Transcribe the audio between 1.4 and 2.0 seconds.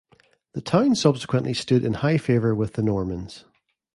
stood in